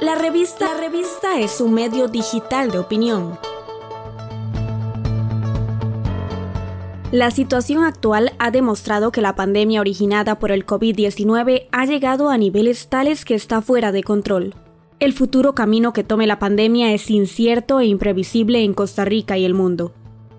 La 0.00 0.14
revista, 0.14 0.74
revista 0.78 1.40
es 1.40 1.60
un 1.60 1.74
medio 1.74 2.06
digital 2.06 2.70
de 2.70 2.78
opinión. 2.78 3.36
La 7.10 7.32
situación 7.32 7.82
actual 7.82 8.32
ha 8.38 8.52
demostrado 8.52 9.10
que 9.10 9.20
la 9.20 9.34
pandemia 9.34 9.80
originada 9.80 10.38
por 10.38 10.52
el 10.52 10.64
COVID-19 10.64 11.66
ha 11.72 11.84
llegado 11.84 12.30
a 12.30 12.38
niveles 12.38 12.86
tales 12.88 13.24
que 13.24 13.34
está 13.34 13.60
fuera 13.60 13.90
de 13.90 14.04
control. 14.04 14.54
El 15.00 15.14
futuro 15.14 15.56
camino 15.56 15.92
que 15.92 16.04
tome 16.04 16.28
la 16.28 16.38
pandemia 16.38 16.92
es 16.92 17.10
incierto 17.10 17.80
e 17.80 17.86
imprevisible 17.86 18.62
en 18.62 18.74
Costa 18.74 19.04
Rica 19.04 19.36
y 19.36 19.44
el 19.44 19.54
mundo. 19.54 19.94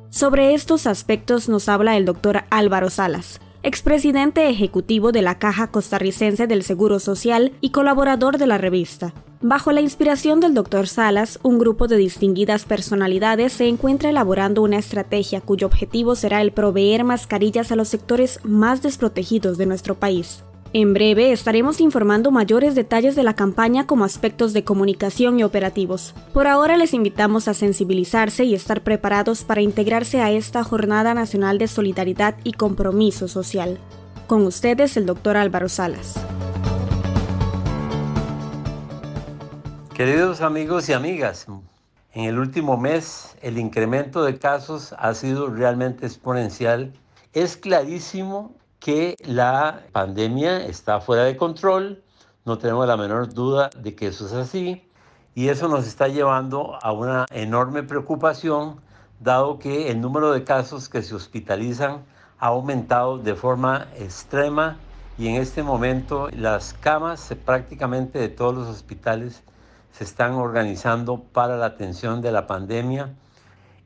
Sobre 0.09 0.53
estos 0.53 0.87
aspectos 0.87 1.49
nos 1.49 1.67
habla 1.67 1.97
el 1.97 2.05
doctor 2.05 2.45
Álvaro 2.49 2.89
Salas, 2.89 3.41
expresidente 3.63 4.47
ejecutivo 4.47 5.11
de 5.11 5.21
la 5.21 5.37
Caja 5.37 5.69
Costarricense 5.69 6.47
del 6.47 6.63
Seguro 6.63 6.99
Social 6.99 7.51
y 7.59 7.71
colaborador 7.71 8.37
de 8.37 8.47
la 8.47 8.57
revista. 8.57 9.13
Bajo 9.41 9.71
la 9.71 9.79
inspiración 9.79 10.41
del 10.41 10.53
doctor 10.53 10.89
Salas, 10.89 11.39
un 11.43 11.59
grupo 11.59 11.87
de 11.87 11.95
distinguidas 11.95 12.65
personalidades 12.65 13.53
se 13.53 13.69
encuentra 13.69 14.09
elaborando 14.09 14.61
una 14.61 14.77
estrategia 14.77 15.39
cuyo 15.39 15.67
objetivo 15.67 16.15
será 16.15 16.41
el 16.41 16.51
proveer 16.51 17.05
mascarillas 17.05 17.71
a 17.71 17.77
los 17.77 17.87
sectores 17.87 18.41
más 18.43 18.81
desprotegidos 18.81 19.57
de 19.57 19.65
nuestro 19.65 19.95
país. 19.95 20.43
En 20.73 20.93
breve 20.93 21.31
estaremos 21.31 21.79
informando 21.79 22.31
mayores 22.31 22.75
detalles 22.75 23.15
de 23.15 23.23
la 23.23 23.33
campaña 23.33 23.87
como 23.87 24.03
aspectos 24.03 24.51
de 24.51 24.65
comunicación 24.65 25.39
y 25.39 25.43
operativos. 25.43 26.13
Por 26.33 26.45
ahora 26.45 26.75
les 26.75 26.93
invitamos 26.93 27.47
a 27.47 27.53
sensibilizarse 27.53 28.43
y 28.43 28.53
estar 28.53 28.83
preparados 28.83 29.45
para 29.45 29.61
integrarse 29.61 30.19
a 30.19 30.31
esta 30.31 30.65
Jornada 30.65 31.13
Nacional 31.13 31.59
de 31.59 31.69
Solidaridad 31.69 32.35
y 32.43 32.51
Compromiso 32.51 33.29
Social. 33.29 33.79
Con 34.27 34.45
ustedes 34.45 34.97
el 34.97 35.05
doctor 35.05 35.37
Álvaro 35.37 35.69
Salas. 35.69 36.19
Queridos 39.99 40.39
amigos 40.39 40.87
y 40.87 40.93
amigas, 40.93 41.45
en 42.13 42.23
el 42.23 42.39
último 42.39 42.77
mes 42.77 43.35
el 43.41 43.57
incremento 43.57 44.23
de 44.23 44.39
casos 44.39 44.95
ha 44.97 45.13
sido 45.13 45.49
realmente 45.49 46.05
exponencial. 46.05 46.93
Es 47.33 47.57
clarísimo 47.57 48.55
que 48.79 49.17
la 49.25 49.81
pandemia 49.91 50.65
está 50.65 51.01
fuera 51.01 51.25
de 51.25 51.35
control, 51.35 52.01
no 52.45 52.57
tenemos 52.57 52.87
la 52.87 52.95
menor 52.95 53.33
duda 53.33 53.71
de 53.75 53.93
que 53.93 54.07
eso 54.07 54.27
es 54.27 54.31
así, 54.31 54.89
y 55.35 55.49
eso 55.49 55.67
nos 55.67 55.85
está 55.85 56.07
llevando 56.07 56.79
a 56.81 56.93
una 56.93 57.25
enorme 57.33 57.83
preocupación, 57.83 58.79
dado 59.19 59.59
que 59.59 59.91
el 59.91 59.99
número 59.99 60.31
de 60.31 60.45
casos 60.45 60.87
que 60.87 61.01
se 61.01 61.13
hospitalizan 61.13 62.05
ha 62.37 62.47
aumentado 62.47 63.17
de 63.17 63.35
forma 63.35 63.89
extrema 63.97 64.77
y 65.17 65.27
en 65.27 65.35
este 65.35 65.61
momento 65.61 66.29
las 66.31 66.73
camas 66.73 67.35
prácticamente 67.43 68.17
de 68.17 68.29
todos 68.29 68.55
los 68.55 68.69
hospitales 68.69 69.43
se 69.91 70.03
están 70.03 70.33
organizando 70.33 71.23
para 71.23 71.57
la 71.57 71.67
atención 71.67 72.21
de 72.21 72.31
la 72.31 72.47
pandemia 72.47 73.13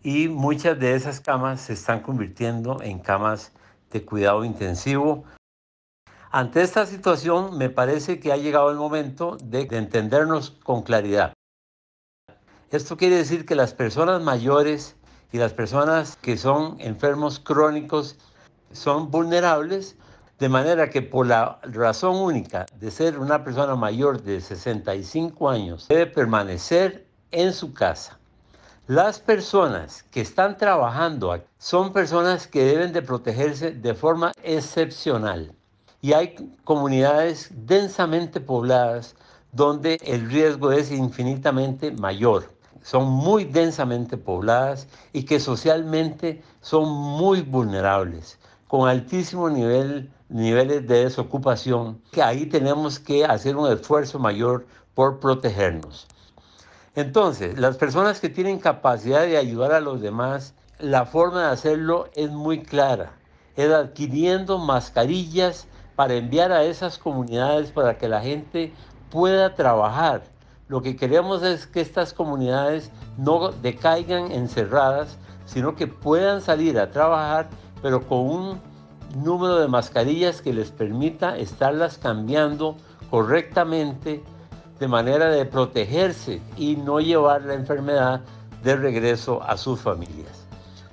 y 0.04 0.28
muchas 0.28 0.78
de 0.80 0.96
esas 0.96 1.22
camas 1.22 1.62
se 1.62 1.74
están 1.74 2.02
convirtiendo 2.02 2.82
en 2.82 3.00
camas 3.00 3.52
de 3.92 4.04
cuidado 4.04 4.44
intensivo. 4.44 5.24
Ante 6.30 6.62
esta 6.62 6.86
situación 6.86 7.58
me 7.58 7.70
parece 7.70 8.20
que 8.20 8.34
ha 8.34 8.38
llegado 8.38 8.70
el 8.72 8.78
momento 8.78 9.38
de, 9.44 9.68
entendernos 9.72 10.52
con 10.64 10.82
claridad. 10.82 11.34
Esto 12.72 12.98
quiere 12.98 13.18
decir 13.18 13.46
que 13.46 13.56
las 13.56 13.74
personas 13.74 14.22
mayores 14.22 14.96
y 15.32 15.38
las 15.38 15.54
personas 15.54 16.16
que 16.16 16.38
son 16.38 16.78
enfermos 16.80 17.40
crónicos 17.40 18.18
son 18.72 19.12
vulnerables, 19.12 19.96
de 20.40 20.50
manera 20.50 20.90
que 20.90 21.02
por 21.02 21.28
la 21.28 21.60
razón 21.64 22.16
única 22.16 22.66
de 22.80 22.92
ser 22.92 23.20
una 23.20 23.44
persona 23.44 23.76
mayor 23.76 24.22
de 24.22 24.42
65 24.42 25.50
años 25.50 25.88
debe 25.88 26.08
permanecer 26.08 27.06
en 27.32 27.54
su 27.54 27.74
casa 27.74 28.20
las 28.88 29.18
personas 29.18 30.04
que 30.04 30.20
están 30.20 30.58
trabajando 30.58 31.42
son 31.58 31.94
personas 31.94 32.48
que 32.48 32.66
deben 32.66 32.92
de 32.92 33.02
protegerse 33.02 33.72
de 33.72 33.94
forma 33.94 34.34
excepcional. 34.44 35.54
Y 36.02 36.12
hay 36.12 36.36
comunidades 36.66 37.50
densamente 37.56 38.42
pobladas 38.42 39.16
donde 39.54 40.00
el 40.04 40.30
riesgo 40.30 40.74
es 40.74 40.92
infinitamente 40.92 41.92
mayor. 41.92 42.52
Son 42.82 43.10
muy 43.10 43.46
densamente 43.46 44.18
pobladas 44.18 44.90
y 45.14 45.24
que 45.24 45.40
socialmente 45.40 46.44
son 46.60 46.90
muy 46.90 47.42
vulnerables, 47.42 48.38
con 48.68 48.90
altísimo 48.90 49.50
nivel, 49.50 50.12
niveles 50.34 50.88
de 50.88 51.04
desocupación, 51.04 52.02
que 52.12 52.24
ahí 52.24 52.48
tenemos 52.48 53.00
que 53.00 53.24
hacer 53.24 53.56
un 53.56 53.72
esfuerzo 53.72 54.18
mayor 54.18 54.66
por 54.96 55.20
protegernos. 55.20 56.08
Entonces, 56.96 57.60
las 57.60 57.78
personas 57.78 58.20
que 58.20 58.30
tienen 58.30 58.58
capacidad 58.58 59.22
de 59.22 59.38
ayudar 59.38 59.72
a 59.74 59.80
los 59.80 60.02
demás, 60.02 60.56
la 60.80 61.06
forma 61.06 61.44
de 61.44 61.52
hacerlo 61.52 62.10
es 62.16 62.32
muy 62.32 62.64
clara. 62.64 63.14
Es 63.56 63.72
adquiriendo 63.72 64.58
mascarillas 64.58 65.68
para 65.96 66.16
enviar 66.16 66.52
a 66.52 66.64
esas 66.64 66.98
comunidades 66.98 67.72
para 67.72 68.00
que 68.00 68.10
la 68.10 68.22
gente 68.22 68.74
pueda 69.12 69.54
trabajar. 69.54 70.24
Lo 70.68 70.82
que 70.82 70.96
queremos 70.96 71.44
es 71.44 71.68
que 71.68 71.82
estas 71.82 72.12
comunidades 72.12 72.90
no 73.18 73.52
decaigan 73.52 74.32
encerradas, 74.32 75.20
sino 75.46 75.76
que 75.76 75.86
puedan 75.86 76.42
salir 76.42 76.80
a 76.80 76.90
trabajar, 76.90 77.50
pero 77.84 78.02
con 78.08 78.20
un 78.20 78.73
número 79.16 79.60
de 79.60 79.68
mascarillas 79.68 80.42
que 80.42 80.54
les 80.54 80.72
permita 80.72 81.38
estarlas 81.38 81.98
cambiando 81.98 82.76
correctamente 83.10 84.24
de 84.80 84.88
manera 84.88 85.30
de 85.30 85.46
protegerse 85.46 86.42
y 86.58 86.76
no 86.76 87.00
llevar 87.00 87.44
la 87.44 87.54
enfermedad 87.54 88.22
de 88.64 88.76
regreso 88.76 89.42
a 89.44 89.58
sus 89.58 89.80
familias. 89.80 90.46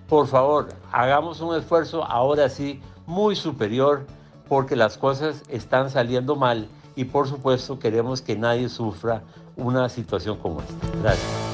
Por 0.08 0.26
favor, 0.26 0.68
hagamos 0.92 1.40
un 1.40 1.56
esfuerzo 1.56 2.04
ahora 2.04 2.48
sí 2.48 2.80
muy 3.06 3.36
superior 3.36 4.06
porque 4.48 4.76
las 4.76 4.98
cosas 4.98 5.42
están 5.48 5.90
saliendo 5.90 6.36
mal 6.36 6.68
y 6.96 7.04
por 7.04 7.28
supuesto 7.28 7.78
queremos 7.78 8.20
que 8.20 8.36
nadie 8.36 8.68
sufra 8.68 9.22
una 9.56 9.88
situación 9.88 10.36
como 10.38 10.60
esta. 10.60 10.98
Gracias. 11.02 11.50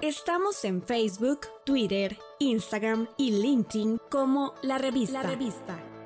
Estamos 0.00 0.64
en 0.64 0.82
Facebook, 0.82 1.40
Twitter, 1.64 2.16
Instagram 2.38 3.08
y 3.16 3.30
LinkedIn 3.32 4.00
como 4.10 4.54
La 4.62 4.78
Revista. 4.78 5.97